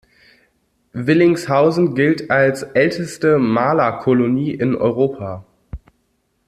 [0.93, 5.45] Willingshausen gilt als älteste Malerkolonie in Europa.